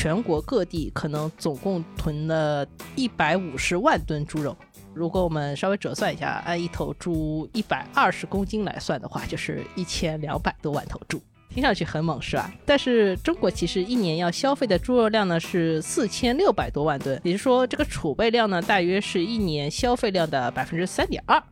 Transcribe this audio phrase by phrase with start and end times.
[0.00, 2.64] 全国各地可能总共囤了
[2.94, 4.56] 一百五十万吨猪肉。
[4.94, 11.20] 如果我们稍微折算一下，按一头猪一百二十公斤来算的话，就是一千两百多万头猪。
[11.50, 12.48] 听上去很猛是吧？
[12.64, 21.42] 但是中国其实一年要消费的猪肉量呢是四千六百多万吨，也就是说这个储备量呢大约是一年消费量的百分之三点二。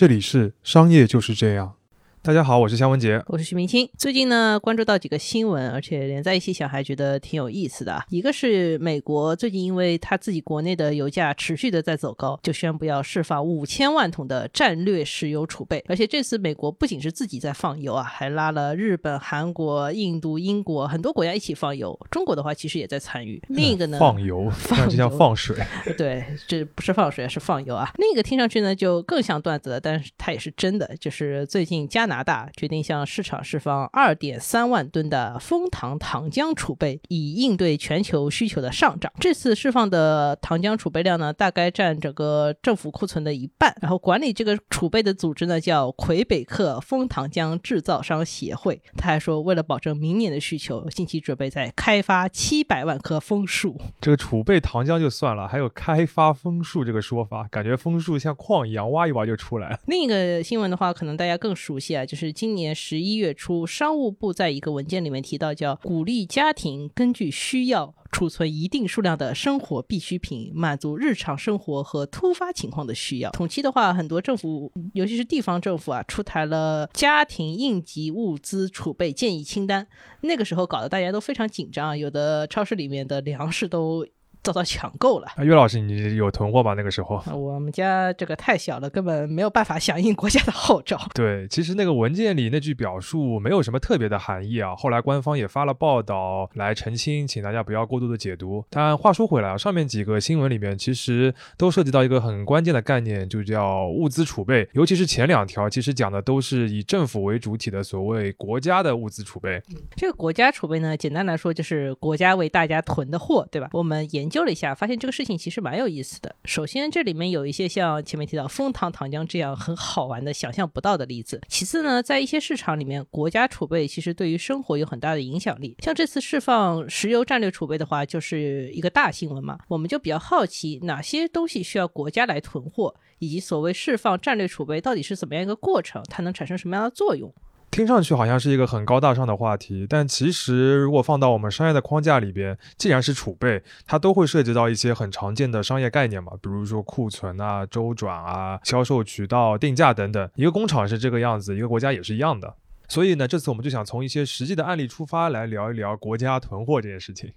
[0.00, 1.74] 这里是商业就是这样。
[2.22, 3.88] 大家好，我是肖文杰，我是徐明清。
[3.96, 8.04] 最近呢，关注到几个新闻，而且连在一起想，还觉得挺有意思的。
[8.10, 15.82] 一个是美国最近因为他自己国内的油价持续的在走高，就宣布要释放五千万桶的战略石油储备。
[15.88, 21.98] 而且这次美国不仅是自己在放油啊，还拉了日本、韩国、印度、英国很多国家一起放油。
[22.10, 23.42] 中国的话其实也在参与。
[23.48, 25.56] 另一个呢，放油，放就像放水。
[25.96, 27.90] 对，这不是放水，是放油啊。
[27.96, 32.09] 另一个听上去呢就更像段子了，但是它也是真的，就是最近加。
[32.10, 39.12] 加拿大决定向市场释放二点三万吨的枫糖糖浆储备，以应对全球需求的上涨。
[39.20, 43.72] 这次释放的糖浆储备量呢，大概占整个政府库存的一半。
[43.80, 48.82] 然后管理这个储备的组织呢，叫魁北克枫糖浆制造商协会。
[48.96, 53.80] 他还说，为了保证明年的需求，近期准备再开发七百万棵枫树。
[54.00, 59.78] 这个储备糖浆就算了，还有开发枫树这个说法，感觉枫树像矿一样，挖一挖就出来。
[59.86, 61.99] 另一个新闻的话，可能大家更熟悉啊。
[62.04, 73.30] 就是今年十一月初，商务部在一个文件里面提到，叫鼓励家庭根据需要储存一定数量的生活必需品，满足日常生活和突发情况的需要。
[73.30, 79.86] 统计的话，很多政府，尤其是地方政府啊，出台了家庭应急物资储备建议清单。
[80.22, 84.06] 那个时候搞得大家都非常紧张，有的超市里面的粮食都。
[84.42, 85.26] 遭到抢购了。
[85.36, 86.74] 啊岳老师，你有囤货吧？
[86.74, 90.98] 那个时候，我们家这个太小了，根本没有办法响应国家的号召。
[91.14, 94.74] 对，其实那个文件里那句表述没有什么特别的含义啊。
[94.74, 98.64] 后来官方也发了报道来澄清，请大家不要过度的解读。
[98.70, 104.66] 但话说回来啊，上面几个新闻里面其实都涉及到一个很关键的概念，就叫物资储备。
[104.72, 109.62] 尤其是前两条，其实讲的都是以政府为主体的所谓国家的物资储备。
[109.96, 113.68] 这个国家储备呢，简单来说就是国家为大家囤的货，对吧？
[113.72, 114.29] 我们研。
[114.30, 116.34] 究了一下，发现这个事情其实蛮有意思的。
[116.44, 121.40] 首先，这里面有一些像前面提到蜂糖糖浆这样很好玩的、想象不到的例子。
[121.48, 125.76] 其次呢，在一些市场里面，国家储备其实对于生活有很大的影响力。
[125.80, 129.58] 像这次释放石油战略储备的话，就是一个大新闻嘛。
[129.66, 137.32] 我们就比较好奇，哪些东西需要国家来囤货，以及所谓释放战略储备到底是怎么样一个过程，它能产生什么样的作用？
[137.70, 150.28] 听上去好像是一个很高大上的话题，但其实如果放到我们商业的框架里边，既然是储备，它都会涉及到一些很常见的商业概念嘛，比如说库存啊、周转啊、销售渠道、定价等等。
[150.34, 152.52] 一个工厂是这个样子，一个国家也是一样的。
[152.88, 157.32] 所以呢，这次我们就想从一些实际的案例出发，来聊一聊国家囤货这件事情。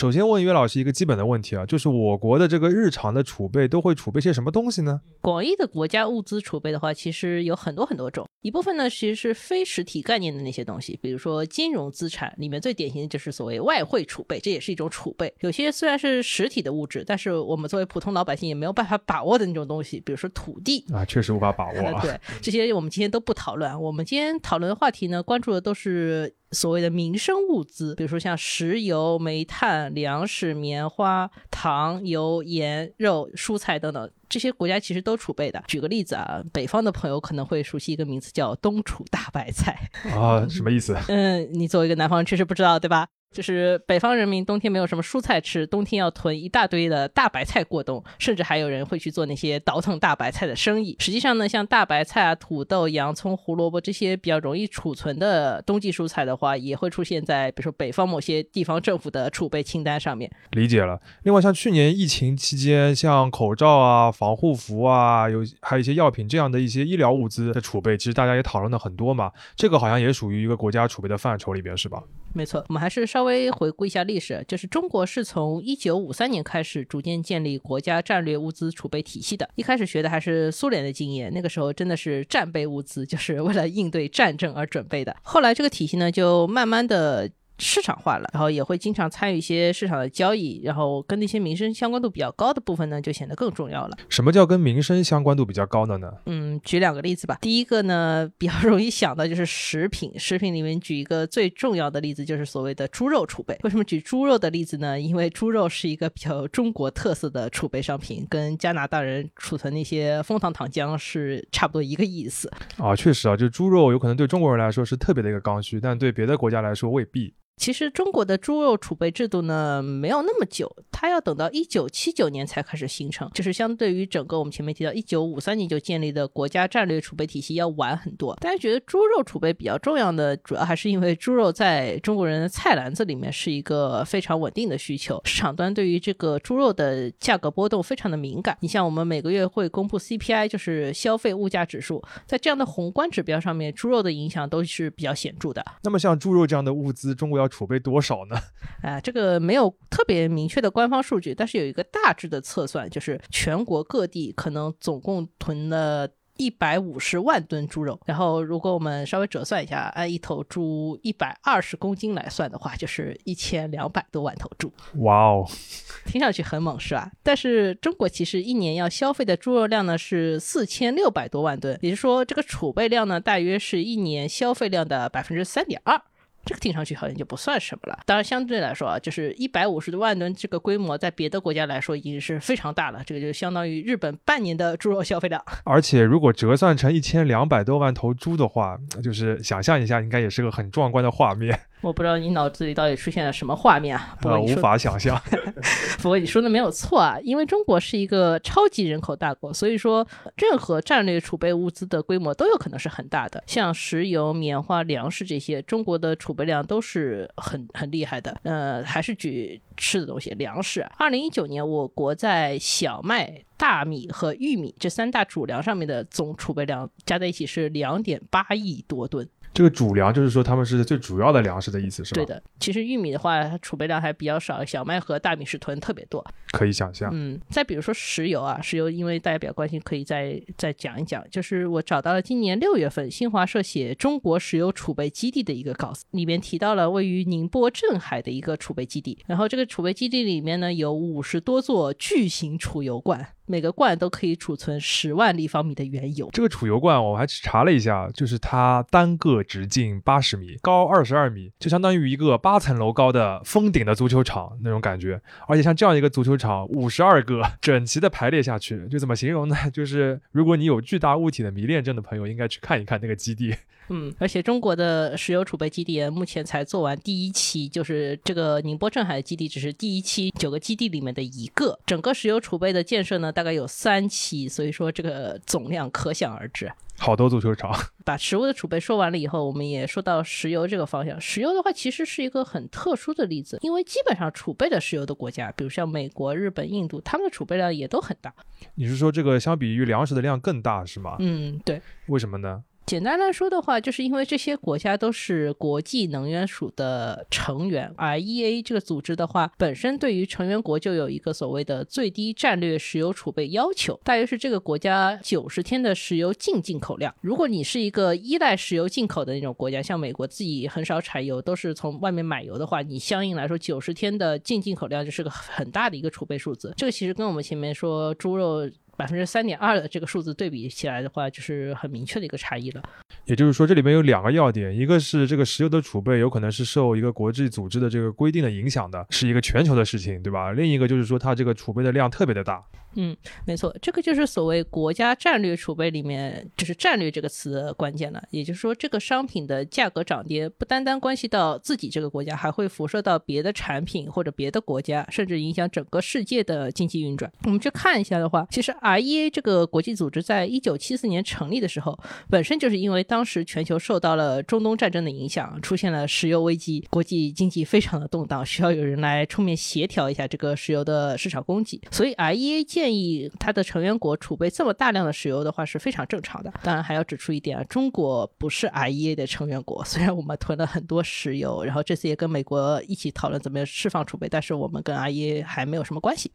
[0.00, 4.98] 首先问岳老师一个基本的问题啊，就是我国的这个日常的储备都会储备些什么东西呢？
[5.20, 8.26] 广义的国家物资储备的话，其实有很多很多种。
[8.40, 15.30] 一部分呢，其实是非实体概念的那些东西，比如说金融资产里面最典型的就是所谓外汇储备，这也是一种储备。
[15.40, 21.74] 有些虽然是实体的物质，但是我们作为普通老百姓也没有办法把握的那种东西，比如说土地啊，确实无法把握。
[22.00, 23.78] 对，这些我们今天都不讨论。
[23.78, 26.34] 我们今天讨论的话题呢，关注的都是。
[26.52, 35.62] 所谓的民生物资，比如说像石油、煤炭、粮食、棉花、糖、油、盐、肉、蔬菜等等，这些国家其实都储备的。
[35.68, 40.96] 举个例子啊，北方的朋友可能会熟悉一个名字叫冬储大白菜啊，什么意思？
[41.08, 43.06] 嗯，你作为一个南方人确实不知道，对吧？
[43.32, 50.96] 就是北方人民冬天没有什么蔬菜吃，冬天要囤一大堆的大白菜过冬，甚至还有人会去做那些倒腾大白菜的生意。
[50.98, 60.28] 实际上呢，像大白菜啊、土豆、洋葱、胡萝卜这些比较容易储存的冬季蔬菜的话，也会出现在比如说北方某些地方政府的储备清单上面。
[60.50, 61.00] 理解了。
[61.22, 69.30] 另外，像去年疫情期间，像口罩啊、防护服啊，有还有一些药品这样的一些医疗物资的储备，其实大家也讨论的很多嘛。
[69.54, 72.02] 这个好像也属于一个国家储备的范畴里边，是吧？
[72.32, 79.48] 没错，我们还是稍微回顾一下历史，就是中国是从一九五三年开始逐渐建立国家战略物资储备体系的。
[79.56, 85.16] 一开始学的还是苏联的经验，那个时候真的是战备物资，就是为了应对战争而准备的。
[85.22, 87.30] 后来这个体系呢，就慢慢的。
[87.60, 93.96] 市场化了，然后也会经常参与一些市场的交易，然后跟那些民生相关度比较高的部分呢，就显得更重要了。
[94.08, 96.10] 什么叫跟民生相关度比较高的呢？
[96.26, 97.38] 嗯，举两个例子吧。
[97.40, 103.56] 第一个呢，比较容易想到就是食品，食品里面举一个最重要的例子就是所谓的猪肉储备。
[103.62, 104.98] 为什么举猪肉的例子呢？
[104.98, 112.50] 因为猪肉是一个比较中国特色的储备商品，跟加拿大人储存那些蜂糖糖浆是差不多一个意思。
[112.78, 117.34] 啊，确实啊，就猪肉有可能对中国人来说是特别的一个刚需，但对别的国家来说未必。
[117.60, 128.34] 其实中国的猪肉储备制度呢，没有那么久，它要等到一九七九年才开始形成，就是相对于整个我们前面提到一九五三年就建立的国家战略储备体系要晚很多。
[128.36, 138.56] 大家觉得猪肉储备比较重要的，主要还是因为猪肉在中国人的菜篮子里面是一个非常稳定的需求，市场端对于这个猪肉的价格波动非常的敏感。
[138.60, 145.62] 你像我们每个月会公布 CPI，就是消费物价指数，在这样的宏观指标上面，猪肉的影响都是比较显著的。
[145.82, 148.36] 那么像猪肉这样的物资，中国要储备多少呢？
[148.82, 156.08] 啊，这个没有特别明确的官方数据，但是有一个大致的测算，就是全国各地可能总共囤了。
[156.36, 164.72] 一百五十万吨猪肉，然后如果我们稍微折算一下，按一头猪一百二十公斤来算的话，就是一千两百多万头猪。
[165.00, 165.46] 哇哦，
[166.06, 167.12] 听上去很猛是吧？
[167.22, 176.00] 但是中国其实一年要消费的猪肉量呢是四千六百多万吨，也就是说这个储备量呢大约是一年消费量的百分之三点二。
[176.44, 178.00] 这个听上去好像就不算什么了。
[178.06, 183.02] 当然，相对来说啊，就是一百五十多万吨这个规模，在别的国家来说已经是非常大了。
[183.04, 185.42] 这个就相当于日本半年的猪肉消费量。
[185.64, 191.58] 而且，如果折算成一千两百多万头猪的话，就是想象一下，应该也是个很壮观的画面。
[191.82, 194.16] 我不知道你脑子里到底出现了什么画面啊？
[194.22, 195.20] 呃，无法想象。
[196.02, 200.06] 不过你说的没有错啊，因为中国是一个超级人口大国，所以说
[200.36, 203.42] 任何战略储备物资的规模都有可能是很大的。
[203.46, 208.38] 像石油、棉花、粮食这些，中国的储备量都是很很厉害的。
[208.42, 210.86] 呃，还是举吃的东西，粮食。
[210.98, 219.28] 二零一九年，我国在小麦、大米和玉米这三大主粮上面的总储备量加在一起是两点八亿多吨。
[219.52, 222.22] 这个主粮就是说他们是最主要的粮食的意思，是吧？
[222.22, 222.42] 对的。
[222.60, 226.24] 其实玉米的话，它储备量还比较少，小麦和大米是囤特别多。
[226.52, 227.10] 可以想象。
[227.12, 231.24] 嗯，再比如说石油啊，石油因为大家比较关心，可以再再讲一讲。
[231.30, 239.18] 就是我找到了今年六月份新华社写中国石油储备基地的一个稿子，里面提到了位于宁波镇海的一个储备基地。
[239.26, 243.26] 然后这个储备基地里面呢，有五十多座巨型储油罐。
[243.50, 246.30] 每个罐都可以储存十万立方米的原油。
[246.32, 255.20] 这个储油罐我还查了一下，就是它单个直径八十米，高二十二米，就相当于一个八层楼高的封顶的足球场那种感觉。
[255.48, 259.56] 而且像这样一个足球场，五十二个整齐的排列下去，就怎么形容呢？
[259.74, 263.56] 就是如果你有巨大物体的迷恋症的朋友，应该去看一看那个基地。
[263.90, 271.78] 嗯，而且中国的石油储备基地目前才做完第一期，就是这个宁波镇海的基地只是第一期九个基地里面的一个。
[271.84, 276.72] 整个石油储备的建设呢，大概有三期，所以说这个总量可想而知。
[276.98, 277.72] 好多足球场。
[278.04, 281.18] 把食物的储备说完了以后，我们也说到石油这个方向。
[281.20, 288.32] 石油的话，其实是一个很特殊的例子，因为基本上储备的石油的国家，比如像美国、日本、印度，他们的储备量也都很大。
[288.74, 291.16] 你是说这个相比于粮食的量更大是吗？
[291.20, 291.80] 嗯，对。
[292.06, 292.62] 为什么呢？
[292.90, 307.14] 简单来说的话，就是因为这些国家都是国际能源署的成员，IEA 这个组织的话，本身对于成员国就有一个所谓的最低战略石油储备要求，大约是这个国家九十天的石油净进口量。
[307.20, 316.74] 如果你是一个依赖石油进口的那种国家，像美国自己很少产油，都是从外面买油的话，你相应来说九十天的净进口量就是个很大的一个储备数字。
[316.76, 318.68] 这个其实跟我们前面说猪肉。
[319.00, 322.82] 百分之三点二的这个数字对比起来的话，就是很明确的一个差异了。
[323.24, 330.52] 也就是说，这里面有两个要点，一个是这个石油的储备有可能是受一个国际组织的这个规定的影响的，是一个全球的事情，对吧？
[330.52, 332.62] 另一个就是说，它这个储备的量特别的大。
[332.96, 333.16] 嗯，
[333.46, 338.20] 没错，这个就是所谓国家战略储备里面，就是“战略”这个词的关键了。
[338.30, 347.30] 也就是说，这个商品的价格涨跌不单单关系到自己这个国家，还会辐射到别的产品或者别的国家，甚至影响整个世界的经济运转。
[347.44, 366.52] 我们去看一下的话，其实 IEA 这个国际组织在一九七四年成立的时候，本身就是因为当时全球受到了中东战争的影响，出现了石油危机，国际经济非常的动荡，需要有人来出面协调一下这个石油的市场供给，所以 IEA 建议它的成员国储备这么大量的石油的话是非常正常的。
[366.62, 376.30] 当然还要指出一点啊，中国不是 IEA 的成员国，虽然我们囤了很多石油，然后这次也跟美国一起讨论怎么样释放储备，但是我们跟 IEA 还没有什么关系。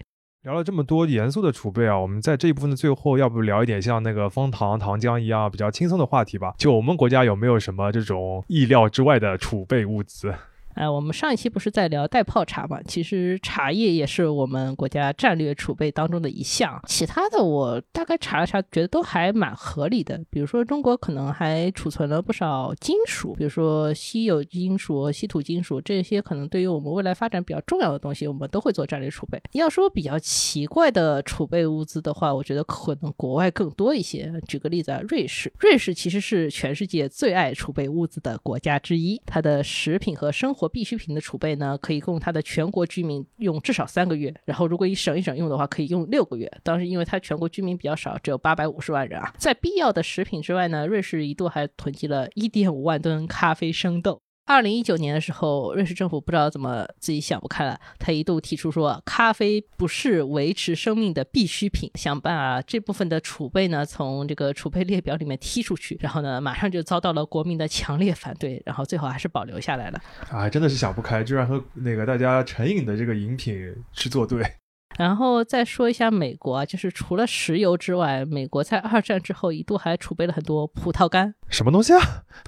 [0.46, 6.54] 聊了这么多严肃的储备啊，我们在这一部分的最后，要不聊一点像那个蜂糖糖浆一样比较轻松的话题吧？
[6.56, 10.32] 就我们国家有没有什么这种意料之外的储备物资？
[10.76, 12.82] 哎，我们上一期不是在聊代泡茶嘛？
[12.84, 16.82] 其实茶叶也是我们国家战略储备当中的一项。
[16.86, 20.22] 其他的我大概查了查，觉得都还蛮合理的。
[20.30, 29.42] 比如说中国可能还储存了不少金属，比如说稀有金属、稀土金属这些，可能对于我们未来发展比较重要的东西，我们都会做战略储备。
[29.54, 34.30] 要说比较奇怪的储备物资的话，我觉得可能国外更多一些。
[34.46, 44.34] 举个例子啊，瑞士，瑞士其实是全世界最爱储备物资的国家之一，它的食品和生活必需品的储备呢，可以供它的全国居民用至少三个月。
[44.46, 46.52] 然后如果一省一省用的话，可以用六个月。
[46.64, 54.22] 当时因为它全国居民比较少，只有八百五十万人啊，在必要的食品之外呢，瑞士一度还囤积了一点五万吨咖啡生豆。
[54.48, 70.00] 二零一九年的时候，瑞士政府不知道怎么自己想不开了，他一度提出说，咖啡不是维持生命的必需品，想把这部分的储备呢从这个储备列表里面踢出去，然后呢马上就遭到了国民的强烈反对，然后最后还是保留下来了。
[70.30, 74.46] 啊，真的是想不开，居然和那个大家成瘾的这个饮品去作对。
[74.98, 81.34] 然后再说一下美国啊，就是除了石油之外，美国在二战之后一度还储备了很多葡萄干。
[81.50, 82.00] 什么东西啊？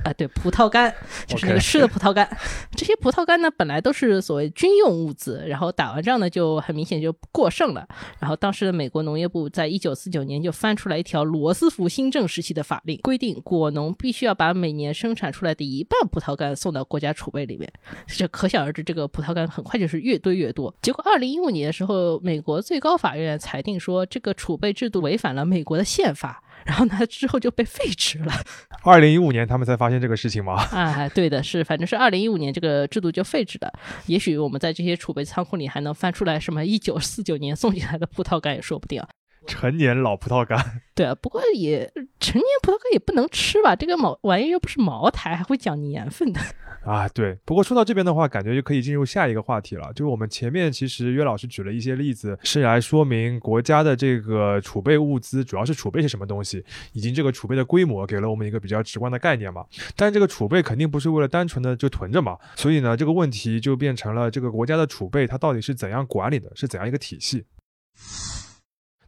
[0.04, 0.94] 啊，对，葡萄干
[1.26, 2.28] 就是那个吃的葡萄干。
[2.76, 7.88] 这些葡萄干呢，本来都是所谓军用物资，然后打完仗呢，就很明显就过剩了。
[8.20, 17.72] 然后当时的美国农业部在一九四九年就翻出来一条罗斯福新政时期的法令，规定果农必须要把每年生产出来的一半葡萄干送到国家储备里面。
[18.08, 20.74] 这可想而知，这个葡萄干很快就是越堆越多。
[20.82, 26.44] 结果二零一五年的时候，美国最高法院裁定说，这个储备制度违反了美国的宪法。
[26.68, 28.34] 然后呢，之后就被废止了。
[28.84, 30.54] 二零一五年他们才发现这个事情吗？
[30.72, 33.72] 啊，对的，是，反正是二零一五年这个制度就废止了。
[34.08, 39.02] 也许我们在这些储备仓库里还能翻出来什么一九四九年送进来的葡萄干也说不定。
[39.48, 40.60] 陈年老葡萄干。
[40.94, 43.76] 对啊，不过也陈年葡萄干也不能吃吧？
[43.76, 46.40] 这个毛玩意又不是茅台，还会讲年份的。
[46.86, 47.38] 啊，对。
[47.44, 49.92] 不过说到这边的话，感觉就可以进入下一个话题了。
[49.94, 56.64] 就是我们前面其实约老师举了一些例子，是来说明国家的这个储备物资主要是储备些什么东西，
[56.94, 59.66] 以及这个储备的规模，给了我们一个比较直观的概念嘛。
[59.98, 67.44] 但这个储备肯定不是为了单纯的就囤着嘛，所以呢，这个问题就变成了这个国家的储备它到底是怎样管理的，是怎样一个体系？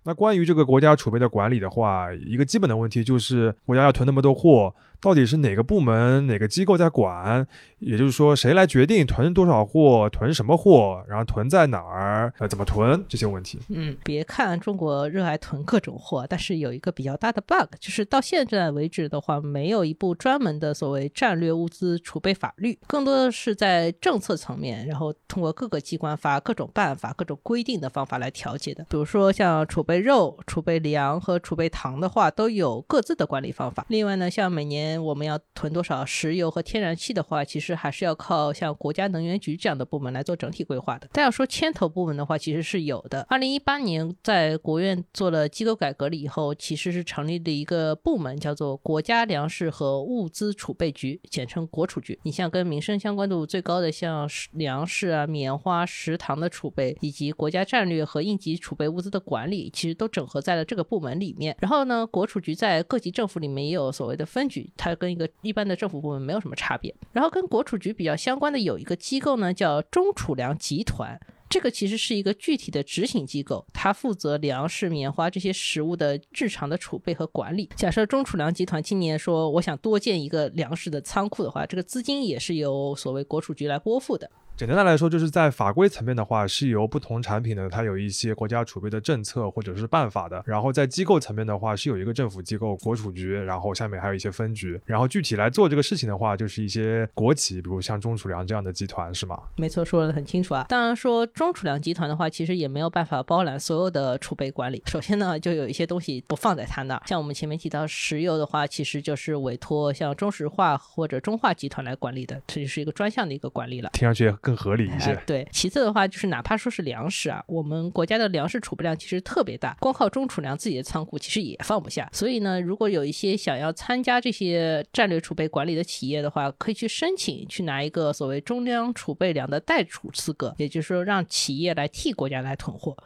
[0.09, 4.73] 那关于这个国家储备的管理的话，一个基本的问题就是国家要囤那么多货。
[5.01, 7.47] 到底是哪个部门、哪个机构在管？
[7.79, 13.57] 也就是说，谁来决定囤多少货、囤什么货，然后囤在哪儿、呃，怎么囤这些问题？
[13.69, 28.85] 嗯，别看中国热爱囤各种货，但是有一个比较大的 bug，就是到现在为止的话，没有一部专门的所谓战略物资储备法律，更多的是在政策层面，然后通过各个机关发各种办法、各种规定的方法来调节的。
[28.89, 33.85] 比如说像储备肉、储备粮和储备糖的话，都有各自的管理方法。
[33.87, 41.09] 另外呢，像每年我们要囤多少石油和天然气的话，其实还是要靠像国家能源局这样的部门来做整体规划的。
[41.11, 43.25] 但要说牵头部门的话，其实是有的。
[43.29, 52.19] 二零一八年在国院做了机构改革了以后，其实是成立了一个部门，叫做国家粮食和物资储备局，简称国储局。
[52.23, 61.55] 你像跟民生相关度最高的，像粮食啊、棉花、食糖的储备，以及国家战略和应急储备物资的管理，其实都整合在了这个部门里面。
[61.59, 71.19] 然后呢，国储局在各级政府里面也有所谓的分局，它跟一个一般的政府部门没有什么差别，然后跟国储局比较相关的有一个机构呢，叫中储粮集团，
[71.49, 77.69] 这个其实是一个具体的执行机构，它负责粮食、棉花这些食物的日常的储备和管理。
[77.75, 84.31] 假设中储粮集团今年说我想多建一个粮食的仓库的话，这个资金也是由所谓国储局来拨付的。
[84.59, 90.43] 简单的来说，就是在法规层面的话，是由不同产品呢，它有一些国家储备的政策或者是办法的。
[90.45, 94.77] 然后在机构层面的话，是有一个政府机构国储局，然后下面还有一些分局。
[94.83, 99.41] 然后具体来做这个事情的话，就是一些国企，比如像中储粮这样的集团，是吗？
[99.55, 100.65] 没错，说的很清楚啊。
[100.67, 104.83] 当然说中储粮集团的话，其实也没有办法包揽所有的储备管理。
[104.87, 113.91] 首先呢，就有一些东西不放在他那儿，像我们前面提到石油的话，其实就是委托像中石化或者中化集团来管理的，这就是一个专项的一个管理了。
[113.93, 115.15] 听上去也更合理一些。
[115.27, 122.09] 对，其次的话就是哪怕说是粮食啊，我们国家的粮食储备量其实特别大，光靠中储粮自己的仓库其实也放不下。
[122.11, 132.97] 所以呢，如果有一些想要参加这些战略储备管理的企业的话，可以去申请去拿一个所谓中央储备粮的代储资格，也就是说让企业来替国家来囤货。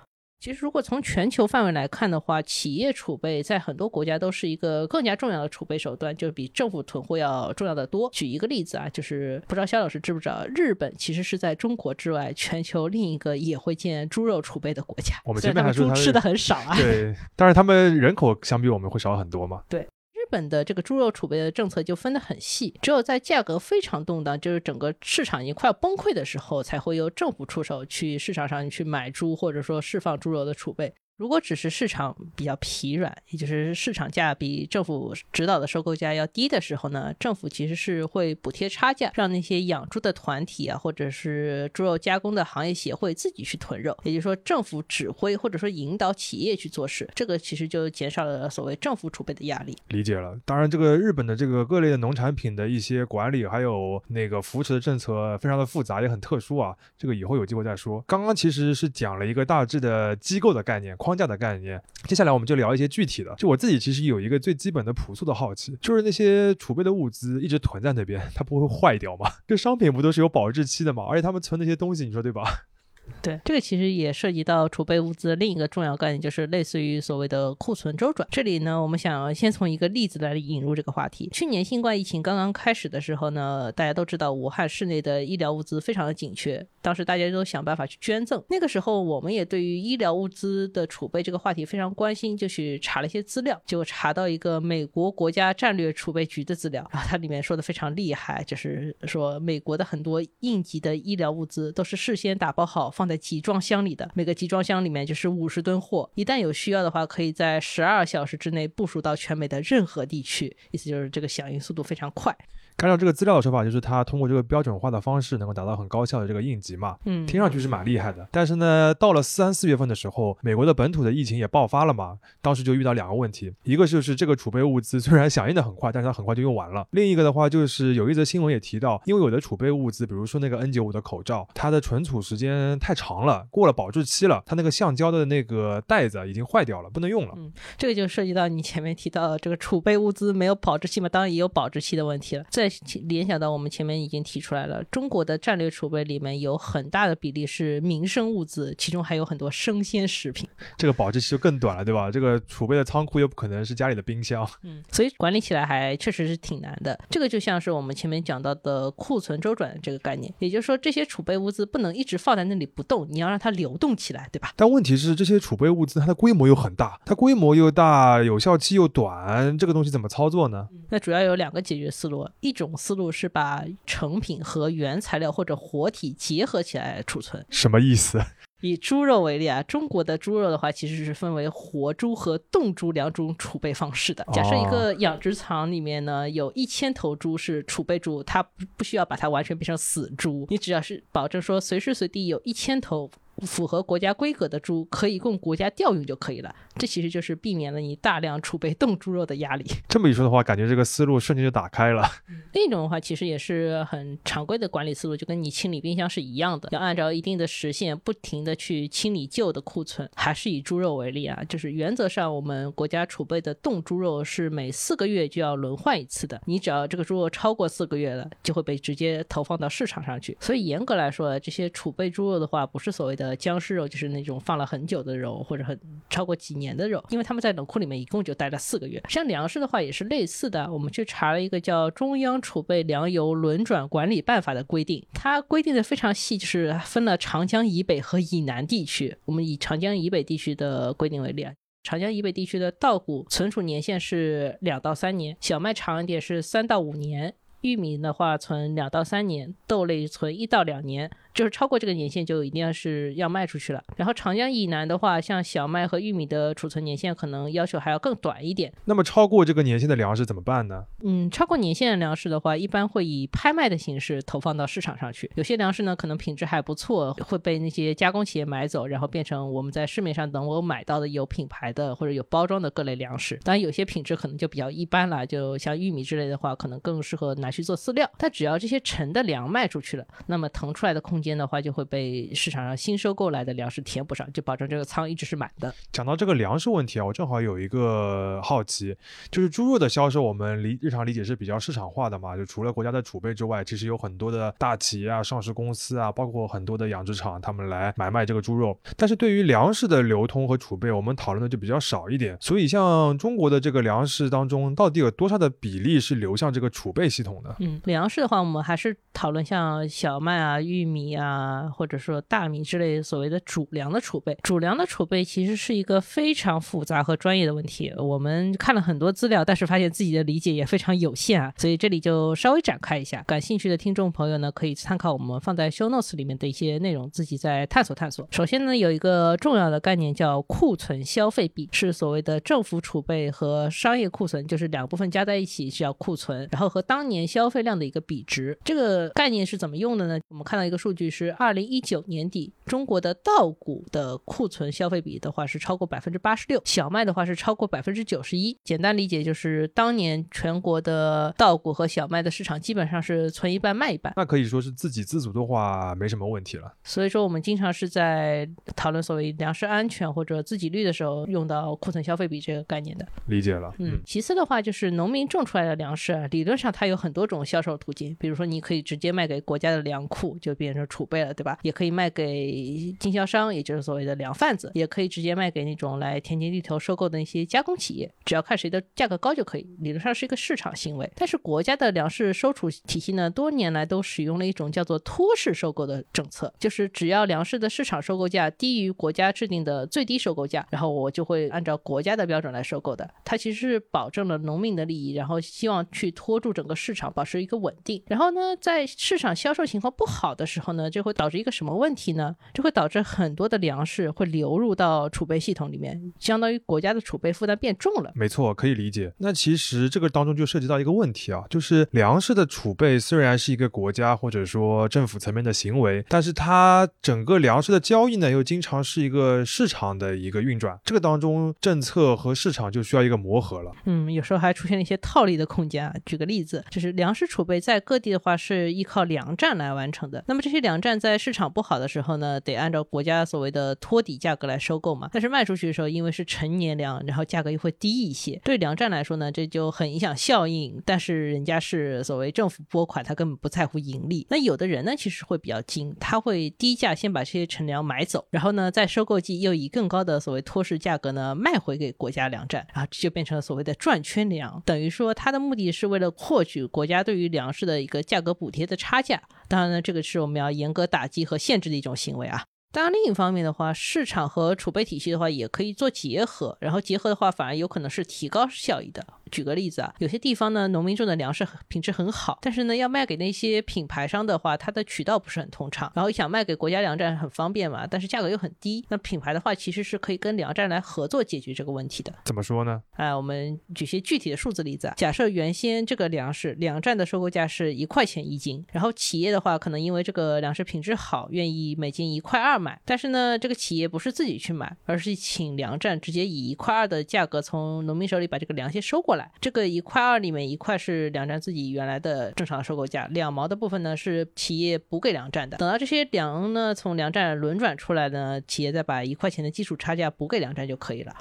[0.44, 8.10] 其实，如果从全球范围来看的话，企业储备在很多国家都是一个更加重要的储备手段，就是比政府囤货要重要的多。
[8.12, 15.16] 举一个例子啊，就是不知道肖老师知不知道，日本其实是在中国之外全球另一个也会建猪肉储备的国家。
[15.24, 16.76] 我们这边还猪吃的很少啊。
[16.76, 19.64] 对，但是他们人口相比我们会少很多嘛。
[19.70, 19.88] 对。
[20.34, 30.96] 本的这个猪肉储备的政策就分得很细，只有在价格非常动荡，就是整个市场已经快要崩溃的时候，才会由政府出手去市场上去买猪，或者说释放猪肉的储备。
[31.24, 43.98] 如果只是市场比较疲软，也就是市场价比政府指导的收购价要低的时候呢，政府其实是会补贴差价，让那些养猪的团体啊，或者是猪肉加工的行业协会自己去囤肉。
[44.04, 49.74] 也就是说，政府指挥或者说引导企业去做事，这个其实就减少了所谓政府储备的压力。
[49.88, 50.38] 理解了。
[50.44, 56.76] 当然，这个日本的这个各类的农产品的一些管理，还有那个扶持的政策，非常的复杂，也很特殊啊。
[56.98, 58.04] 这个以后有机会再说。
[58.06, 60.98] 刚刚其实是讲了一个大致的机构的概念。
[60.98, 63.34] 框框架的概念，接下来我们就聊一些具体的。
[63.38, 69.30] 就我自己其实有一个最基本的朴素的好奇，就是那些储备的物资一直囤在那边，它不会坏掉吗？
[69.48, 71.06] 这商品不都是有保质期的吗？
[71.08, 72.44] 而且他们存那些东西，你说对吧？
[73.22, 78.28] 对，这个其实也涉及到储备物资另一个重要概念，就是类似于所谓的库存周转。
[78.32, 81.30] 这里呢，我们想先从一个例子来引入这个话题。
[81.32, 88.44] 去年新冠疫情刚刚开始的时候呢，大家都知道武汉市内的医疗物资非常的紧缺，当时大家都想办法去捐赠。
[88.50, 102.92] 那个时候，我们也对于医疗物资的储备这个话题非常关心，就去查了一些资料，就查到一个美国国家战略储备局的资料，然后它里面说的非常厉害，就是说美国的很多应急的医疗物资都是事先打包好。
[102.92, 110.56] 放在集装箱里的每个集装箱里面就是五十吨货，一旦有需要的话，可以在十二小时之内部署到全美的任何地区。
[110.72, 112.36] 意思就是这个响应速度非常快。
[112.78, 116.98] 按照这个资料的说法，就是它通过这个标准化的方式，能够达到很高效的这个应急嘛。
[117.06, 118.28] 嗯，听上去是蛮厉害的。
[118.30, 122.18] 但是呢，到了三四月份的时候，美国的本土的疫情也爆发了嘛。
[122.42, 126.86] 当时就遇到两个问题，一个就是这个储备物资虽然响应的很快，但是它很快就用完了。
[126.92, 137.34] 另一个的话，就是有一则新闻也提到，因为有的储备物资，比如说那个 N95 的口罩，它的存储时间太长了，过了保质期了，它那个橡胶的那个袋子已经坏掉了，不能用了。
[137.38, 142.44] 嗯，这个就涉及到你前面提到的这个储备物资没有保质期嘛，当然也有保质期的问题了。
[142.70, 143.54] 再联想到。
[143.54, 150.50] 我们前面已经提出来了，中国的战略储备里面有很大的比例是民生物资，其中还有很多生鲜食品。
[150.76, 152.10] 这个保质期就更短了，对吧？
[152.10, 157.00] 这个储备的仓库又不可能是家里的冰箱，嗯，所以管理起来还确实是挺难的。
[157.10, 164.52] 这个就像是我们前面讲到的库存周转这个概念，也就是说这些储备物资不能一直放在那里不动，你要让它流动起来，对吧？
[164.56, 170.68] 但问题是这些储备物资它的规模又很大，它规模又大，有效期又短，这个东西怎么操作呢？
[170.90, 173.34] 那主要有两个解决思路，一种思路是。
[173.34, 178.22] 把成品和原材料或者活体结合起来储存，什么意思？
[178.62, 184.24] 以猪肉为例啊，中国的猪肉的话，其实是分为活猪和冻猪两种储备方式的。
[184.32, 193.10] 假设一个养殖场里面呢，有一千头猪是储备猪，它不不需要把它完全变成死猪，你只要是保证说随时随地有一千头。
[193.48, 199.66] 符合国家规格的猪可以供国家调用就可以了，这其实就是避免了你大量储备冻猪肉的压力。
[199.90, 202.08] 这么一说的话，感觉这个思路瞬间就打开了。
[202.54, 210.08] 另一种的话，其实也是很常规的管理思路，就跟你清理冰箱是一样的，要按照一定的时限不停的去清理旧的库存。
[210.16, 220.38] 还是以猪肉为例啊，就是原则上我们国家储备的冻猪肉是每四个月就要轮换一次的，你只要这个猪肉超过四个月了，就会被直接投放到市场上去。
[220.40, 223.24] 所以严格来说，这些储备猪肉的话，不是所谓的。
[223.24, 229.04] 呃，僵尸肉就是那种放了很久的肉，或者很超过几年年的肉，因为他们在冷库里面一共就待了四个月。
[229.10, 239.18] 像粮食的话也是类似的，我们去查了一个叫《中央储备粮油轮转管理办法》的规定，它规定的非常细，就是分了长江以北和以南地区。
[239.26, 251.12] 我们以长江以北地区的规定为例啊，长江以北地区的稻谷存储年限是两到三年，小麦长一点是三到五年，玉米的话存两到三年，豆类存一到两年。
[251.34, 253.84] 就是超过这个年限就一定要是要卖出去了。
[253.96, 258.72] 然后长江以南的话，像小麦和玉米的储存年限可能要求还要更短一点。
[258.86, 260.86] 那么超过这个年限的粮食怎么办呢？
[261.04, 265.30] 嗯，超过年限的粮食的话，一般会以拍卖的形式投放到市场上去。
[265.36, 273.40] 有些粮食呢，可能品质还不错，会被那些加工企业买走，然后变成我们在市面上能够买到的有品牌的或者有包装的各类粮食。
[273.44, 278.10] 当然，有些品质可能就比较一般了，就像玉米之类的话，可能更适合拿去做饲料。
[278.18, 285.74] 但只要这些陈的粮卖出去了，那么腾出来的空间的话，就会被市场上新收购来的粮食填补上，就保证这个仓一直是满的。
[285.92, 288.96] 讲到这个粮食问题啊，我正好有一个好奇，
[289.32, 298.78] 就是猪肉的销售，我们理日常理解是比较市场化的嘛，就除了国家的储备之外，其实有很多的大企业啊、上市公司啊，包括很多的养殖场，他们来买卖这个猪肉。
[298.98, 302.38] 但是对于粮食的流通和储备，我们讨论的就比较少一点。
[302.42, 307.56] 所以像中国的这个粮食当中，到底有多少的比例是流向这个储备系统的？
[307.60, 311.13] 嗯，粮食的话，我们还是讨论像小麦啊、玉米。
[311.16, 314.38] 啊，或者说大米之类所谓的主粮的储备。
[314.44, 317.92] 主粮的储备其实是一个非常复杂和专业的问题。
[317.98, 323.24] 我们看了很多资料，但是发现自己的理解也非常有限啊，所以这里就稍微展开一下。
[323.28, 328.28] 感兴趣的听众朋友呢，可以参考我们放在 show notes 里面的一些内容，自己再探索探索。
[328.32, 338.58] 首先呢，有一个重要的概念叫库存消费比，是所谓的政府储备和商业库存，就是两部分加在一起叫库存，然后和当年消费量的一个比值。
[338.64, 340.20] 这个概念是怎么用的呢？
[340.30, 348.58] 我们看到一个数据是二零一九年底，中国的稻谷的库存消费比的话是超过百分之八十六，小麦的话是超过百分之九十一。
[348.64, 354.14] 简单理解就是当年全国的稻谷和小麦的市场基本上是存一半卖一半。
[354.16, 356.74] 那可以说是自给自足的话，没什么问题了。
[356.84, 363.06] 所以说，我们经常是在讨论所谓粮食安全或者自给率的时候，用到库存消费比这个概念的。
[363.28, 363.74] 理解了。
[363.80, 371.58] 嗯，其次的话就是农民种出来的粮食，理论上它有很多种销售途径，比如说你可以直接卖给国家的粮库，就变成储备了，对吧？
[371.64, 372.53] 也可以卖给
[373.00, 381.10] 经销商，也就是所谓的粮贩子，也可以直接卖给那种来田间地头收购的一些加工企业，只要看谁的价格高就可以，理论上是一个市场行为。
[381.16, 393.10] 但是国家的粮食收储体系呢，多年来都使用了一种叫做托市收购的政策，就是只要粮食的市场收购价低于国家制定的最低收购价，然后我就会按照国家的标准来收购的。
[393.24, 398.02] 它其实是保证了农民的利益，然后希望去拖住整个市场，保持一个稳定。
[398.08, 402.36] 然后呢，在市场销售情况不好的时候呢，就会导致一个什么问题呢？
[402.54, 408.12] 就会导致很多的粮食会流入到储备系统里面，相当于国家的储备负担变重了。
[408.16, 409.14] 没错，可以理解。
[409.20, 420.80] 那其实这个当中就涉及到一个问题啊，就是粮食的储备虽然是一个国家或者说政府层面的行为，但是它整个粮食的交易呢，又经常是一个市场的一个运转。
[420.84, 423.72] 这个当中，政策和市场就需要一个磨合了。
[423.86, 425.94] 嗯，有时候还出现了一些套利的空间啊。
[426.06, 430.24] 举个例子，就是粮食储备在各地的话是依靠粮站来完成的。
[430.28, 435.10] 那么这些粮站在市场不好的时候呢，得按照国家所谓的托底价格来收购嘛。
[435.12, 438.40] 但是卖出去的时候，因为是陈年粮，然后价格又会低一些。
[438.44, 440.82] 对粮站来说呢，这就很影响效应。
[440.86, 444.26] 但是人家是所谓政府拨款，他根本不在乎盈利。
[444.30, 454.62] 那有的人呢，其实会比较精，他会低价先把这些陈粮买走，然后呢，在收购季又以更高的所谓托市价格呢卖回给国家粮站，然后这就变成了所谓的转圈粮。
[454.66, 459.22] 等于说，他的目的是为了获取国家对于粮食的一个价格补贴的差价。
[459.48, 462.46] 当然呢，这个是我们要严格打击和限制的一种行为啊。
[462.72, 469.06] 当然，另一方面的话，市场和储备体系的话也可以做结合，然后结合的话，反而有可能是提高效益的。
[469.34, 475.92] 举个例子啊，有些地方呢，农民种的粮食品质很好，但是呢，要卖给那些品牌商的话，它的渠道不是很通畅。
[475.96, 478.86] 然后想卖给国家粮站很方便嘛，但是价格又很低。
[478.90, 482.14] 那品牌的话，其实是可以跟粮站来合作解决这个问题的。
[482.26, 482.80] 怎么说呢？
[482.92, 484.94] 哎，我们举些具体的数字例子啊。
[484.96, 492.80] 假设原先这个粮食粮站的收购价是一块钱一斤，然后企业的话，可能因为这个粮食品质好，愿意每斤一块二买。
[492.86, 499.23] 但是呢，这个企业不是自己去买，而是请粮站直接以一块二的价格从农民手里把这个粮先收过来。
[499.42, 505.58] 这个一块二里面一块是粮站自己原来的正常收购价，两毛的部分呢是企业补给粮站的。
[505.58, 511.14] 等到这些粮呢从粮站轮转出来呢，企业再把一块钱的基础差价补给粮站就可以了。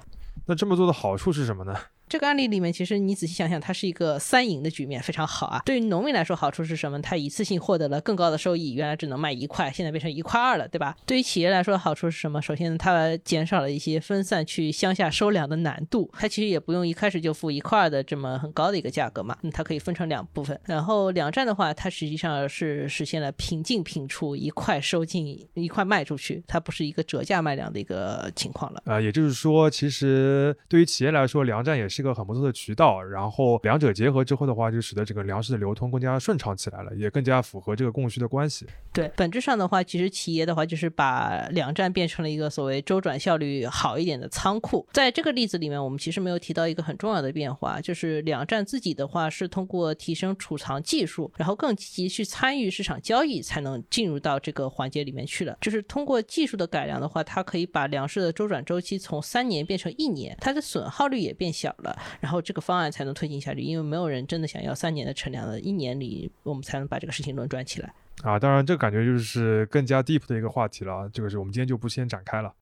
[0.47, 1.75] 那这么做的好处是什么呢？
[2.13, 5.63] 这个案例里面，其实你仔细想想，它是一个三赢的局面，非常好啊。
[5.65, 7.01] 对于农民来说，好处是什么？
[7.01, 10.95] 他一次性获得了更高的收益，原来只能卖一块，现在变成一块二了，对吧？
[11.07, 12.43] 对于企业来说，好处是什么？
[12.43, 20.61] 首先，它减少了一些分散去乡下收粮的难度，它其实也不用一开始就付一块二的这么很高的一个价格嘛，嗯它可以分成两部分。
[20.67, 28.83] 然后粮站的话，它实际上是实现了平进平出，一块收进，一块卖出去，它不是一个折价卖粮的一个情况了。
[28.85, 33.03] 啊，也就是说，其实对于企业来说，粮站也是一个很不错的渠道。
[33.03, 38.67] 然后两者结合之后的话，就使得整个粮食的流通更加顺畅起来了，也更加符合这个供需的关系。
[38.93, 44.87] 对，本质上的话，其实企业的话就是把粮站变成了一个所谓周转效率好一点的仓库。
[44.93, 55.57] 在这个例子里面，我们其实没有提到一个很重要的变化，就是粮站自己的话是通过提升储藏技术，然后更积极去参与市场交易，才能进入到这个环节里面去了。
[55.61, 61.92] 就是通过技术的改良的话，它可以把粮食的周转周期从三年变成一年，它的损耗率也变小了。
[62.21, 62.83] 然后这个方。
[62.83, 68.39] 案才能推进下去，因为没有人真的想要三年的乘凉的，一年里我们才能把这个事情轮转起来啊！
[68.41, 72.53] 当然，这感觉就是更加 deep 的一个话题了，这个是我们今天就不先展开了。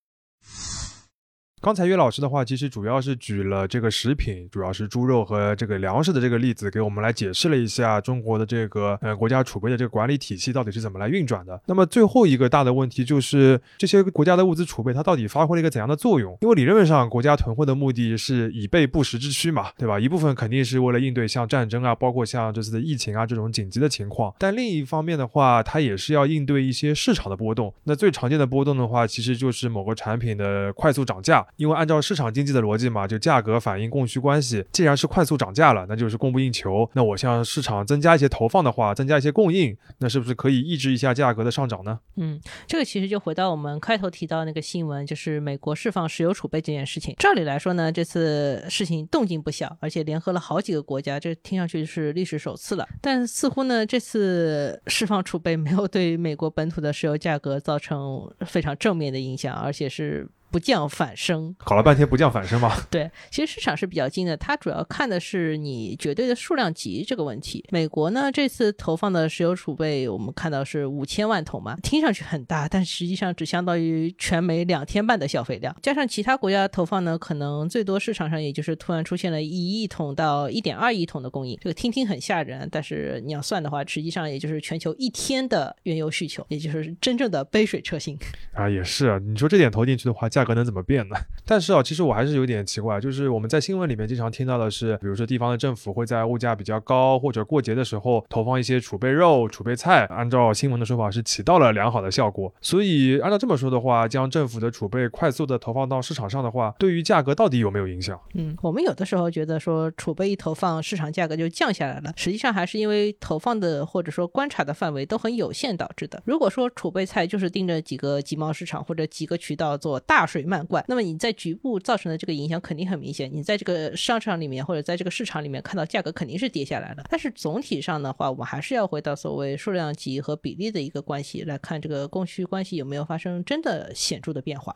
[1.62, 11.60] 刚才岳老师的话，其实主要是举了这个食品，主要是猪肉和这个粮食的这个例子，给我们来解释了一下中国的这个呃国家储备的这个管理体系到底是怎么来运转的。
[11.66, 16.34] 那么最后一个大的问题就是这些国家的物资储备它到底发挥了一个怎样的作用？
[16.40, 20.00] 因为理论上国家囤货的目的是以备不时之需嘛，对吧？
[20.00, 27.74] 一部分肯定是为了应对像战争啊，包括像这次的疫情啊这种紧急的情况，但另一方面的话，它也是要应对一些市场的波动。
[27.84, 36.88] 那最常见的波动的话，其实就是某个产品的快速涨价，因为按照市场经济的逻辑嘛，就价格反映供需关系，既然是快速涨价了，那就是供不应求。
[36.94, 41.98] 那我向市场增加一些投放的话，增加一些供应，那是不是可以抑制一下价格的上涨呢？
[42.16, 47.14] 嗯，这个其实就回到我们开头提到那个新闻，就是美国释放石油储备这件事情。
[47.18, 52.86] 照理来说呢，这次事情动静不小，而且联合了好几个国家，这听上去是历史首次了。
[53.00, 60.28] 但似乎呢，这次释放储备没有对美国本土的石油价格造成非常正面的影响，而且是。
[60.50, 62.74] 不降反升，搞了半天不降反升嘛？
[62.90, 67.64] 对，其实市场是比较精的，它主要看的是你绝对的数量级这个问题。
[67.70, 75.74] 美国呢这次投放的石油储备，我们看到是五千万桶嘛，听上去很大，但实际上只相当于全美两天半的消费量。
[75.80, 88.18] 加上其他国家投放呢，可能最多市场上也就是突然出现了一亿桶到一点二亿桶的供应，这个听听很吓人，但是你要算的话，实际上也就是全球一天的原油需求，也就是真正的杯水车薪
[88.52, 88.68] 啊。
[88.68, 90.39] 也是啊，你说这点投进去的话，价。
[90.40, 91.16] 价格能怎么变呢？
[91.44, 102.50] 但是啊，其实我还是有点奇怪，就是我们在新闻里面经常听到的是，比如说地方的政府会在物价比较高或者过节的时候投放一些储备肉、储备菜，按照新闻的说法是起到了良好的效果。
[102.62, 108.18] 所以按照这么说的话，将政府的储备快速的投放到市场上的话，对于价格到底有没有影响？
[108.32, 116.22] 嗯，我们有的时候觉得说储备一投放，市场价格就降下来了，实际上还是因为投放的或者说观察的范围都很有限导致的。
[116.24, 120.26] 如果说储备菜就是盯着几个集贸市场或者几个渠道做大。
[120.30, 123.28] 水漫灌，那么你在局部造成的这个影响肯定很明显。
[123.32, 127.02] 你在这个商场里面或者在这个市场里面看到价格肯定是跌下来了。
[127.10, 134.72] 但是总体上的话，我们还是要回到所谓数量级和比例的一个关系来看，这个供需关系有没有发生真的显著的变化？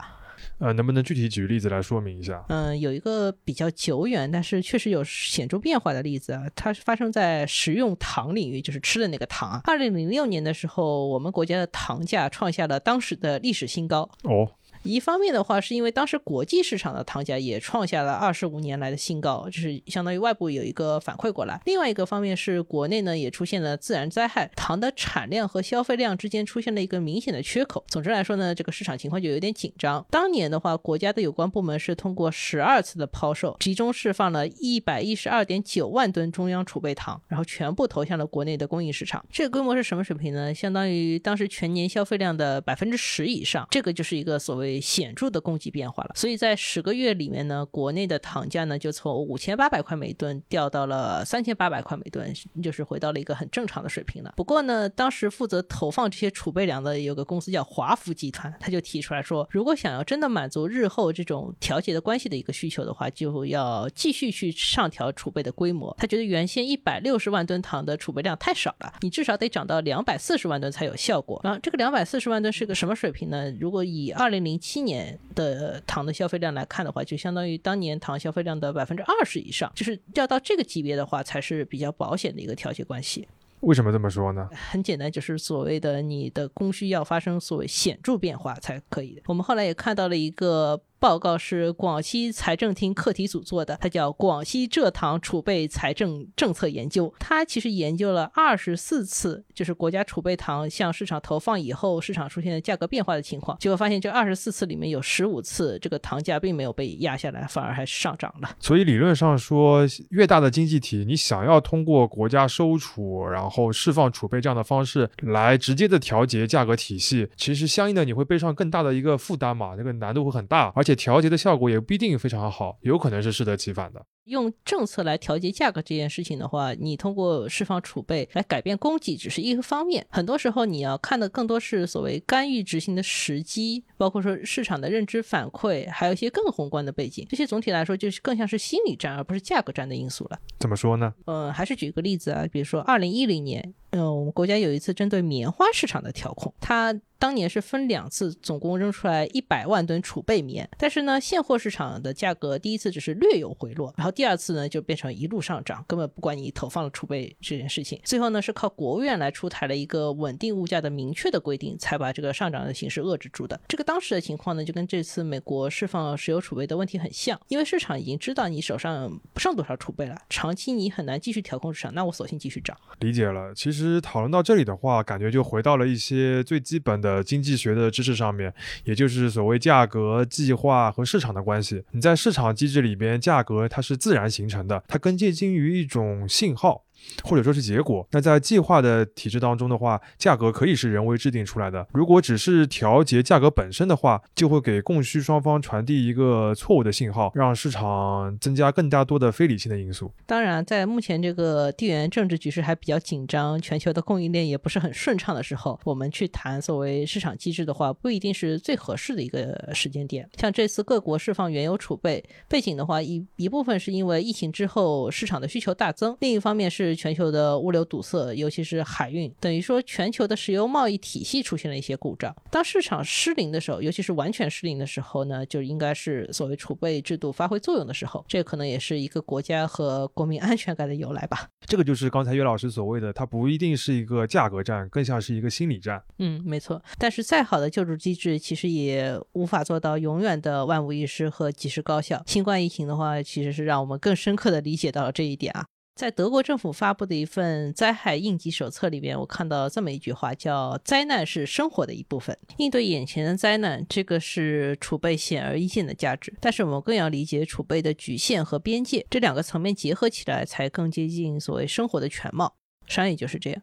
[0.58, 2.44] 呃，能不能具体举个例子来说明一下？
[2.48, 9.60] 嗯，有一个比较久远，但是确实有显著变化的例子啊，它是发生在食用糖领域，就是吃的那个糖啊。
[9.64, 14.10] 二零零六年的时候，我们国家的糖价创下了当时的历史新高。
[14.24, 14.50] 哦。
[14.84, 21.60] 一方面的话，是因为当时国际市场的糖价也创下了二十五年来的新高，就是相当于外部有一个反馈过来。
[21.64, 27.82] 另外一个方面是国内呢也出现了自然灾害，糖的产量和消费量之间出现了一个明显的缺口。
[27.88, 30.04] 总之来说呢，这个市场情况就有点紧张。
[30.10, 39.24] 当年的话，国家的有关部门是通过十二次的抛售，集中释放了一百一十二点九万吨中央储备糖，然后全部投向了国内的供应市场。
[39.30, 40.52] 这个规模是什么水平呢？
[40.52, 43.66] 相当于当时全年消费量的百分之十以上。
[43.70, 44.73] 这个就是一个所谓。
[44.80, 52.32] 显著的供给变化了，所以在十个月里面呢，国内的糖价呢就从五千八百块每吨掉到了三千八百块每吨，
[52.62, 54.32] 就是回到了一个很正常的水平了。
[54.36, 65.94] 不过呢，当时负责投放这些储备粮的有个公司叫华福集团，他就提出来说，如果想要真的满足日后这种调节的关系的一个需求的话，就要继续去上调储备的规模。
[65.98, 71.40] 他觉得原先一百六十万吨糖的储备量太少了，你至少得涨到两百四十万吨才有效果。
[71.44, 73.50] 然后这个两百四十万吨是个什么水平呢？
[73.58, 83.28] 如果以二零零七年的糖的消费量来看的话，就相当于当年糖消费量的百分之二十以上，就是掉到这个级别的话，才是比较保险的一个调节关系。
[83.60, 84.48] 为什么这么说呢？
[84.70, 89.20] 很简单，就是所谓的你的供需要发生所谓显著变化才可以。
[89.26, 90.80] 我们后来也看到了一个。
[91.04, 97.08] 报告是广西财政厅课题组做的，它叫《广西蔗糖储备财政政策研究》。
[97.20, 103.58] 它其实研究了二十四次，就是国家储备糖向市场投放以后，市场出现的价格变化的情况。
[103.58, 108.56] 结果发现，这二十四次里面有十五次，这个糖价并没有被压下来，反而还是上涨了。
[108.58, 120.93] 所以理论上说，越大的经济体，你想要通过国家收储，然后释放储备这样的方式来直接的调节价格体系，其实相应的你会背上更大的一个负担嘛，那个难度会很大，而且。
[120.94, 124.04] 调节的效果也不一定非常好，有可能是适得其反的。
[124.24, 137.26] 用政策来调节价格这件事情的话，你通过释放储备来改变供给只是一个方面，很多时候你要看的更多是所谓干预执行的时机，包括说市场的认知反馈，还有一些更宏观的背景。
[137.28, 140.38] 这些总体来说就是更像是心理战而不是价格战的因素了。
[140.58, 141.12] 怎么说呢？
[141.26, 143.74] 嗯，还是举个例子啊，比如说二零一零年。
[143.94, 146.94] 嗯，我们国家有一次针对棉花市场的调控，它。
[147.16, 157.98] 当年是分两次，总共扔出来一百万吨储备棉，但是呢，现货市场的价格第一次只是略有回落，然后第二次呢就变成一路上涨，根本不管你投放了储备这件事情。
[158.04, 163.58] 最后呢是靠国务院来出台了一个稳定物价的明确的规定，才把这个上涨的形势遏制住的。
[163.66, 172.76] 这个当时的情况呢，就跟这次美国释放石油储备的问题很像，因为市场已经知道你手上不剩多少储备了，长期你很难继续调控市场，那我索性继续涨。
[172.98, 173.54] 理解了。
[173.54, 177.22] 其实其实讨论到这里的话，感觉就回到了一些最基本的。
[177.22, 178.50] 经济学的知识上面，
[178.84, 181.84] 也就是所谓价格、计划和市场的关系。
[181.90, 186.82] 你在市场机制里边，价格它是自然形成的，它更接近于一种信号。
[187.22, 188.06] 或者说是结果。
[188.10, 191.86] 那在计划的体制当中的话，价格可以是人为制定出来的。
[191.92, 200.12] 如果只是调节价格本身的话，就会给供需双方传递一个错误的信号，让市场增加更加多的非理性的因素。
[200.26, 210.28] 当然，在目前这个地缘政治局势还比较紧张，全球的供应链也不是很顺畅的时候，我们去谈所谓市场机制的话，不一定是最合适的一个时间点。
[210.38, 217.04] 像这次各国释放原油储备背景的话，一一部分是因为疫情之后市场的需求大增，另一方面是是。
[217.04, 222.34] 全球的物流堵塞，尤其是海运，等于说全球的石油贸易体系出现了一些故障。
[222.50, 228.24] 当市场失灵的时候，尤其是完全失灵的时候呢，就应该是所谓储备制度发挥作用的时候。
[228.26, 231.46] 这可能也是一个国家和国民安全感的由来吧。
[231.66, 236.02] 这个就是刚才岳老师所谓的，它不一定是一个价格战，更像是一个心理战。
[236.20, 236.82] 嗯，没错。
[236.98, 242.22] 但是再好的救助机制，其实也无法做到永远的万无一失和及时高效。
[242.26, 245.66] 新冠疫情的话，其实是让我们更深刻的理解到了这一点啊。
[245.94, 252.36] 在德国政府发布的一份灾害应急手册里边，我看到这么一句话，叫“灾难是生活的一部分”。
[252.58, 256.34] 应对眼前的灾难，这个是储备显而易见的价值。
[256.40, 262.56] 但是我们更要理解储备的局限和边界，这两个层面结合起来，才更接近所谓生活的全貌。
[262.88, 263.62] 商业就是这样。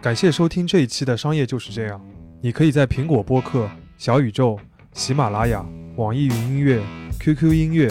[0.00, 2.00] 感谢收听这一期的商业就是这样。
[2.40, 4.56] 你可以在苹果播客、小宇宙、
[4.92, 6.80] 喜马拉雅、网易云音乐、
[7.18, 7.90] QQ 音乐。